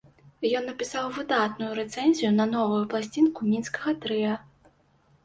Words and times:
Ён 0.59 0.63
напісаў 0.69 1.09
выдатную 1.17 1.67
рэцэнзію 1.79 2.31
на 2.39 2.45
новую 2.55 2.79
пласцінку 2.95 3.39
мінскага 3.51 3.95
трыа. 4.07 4.33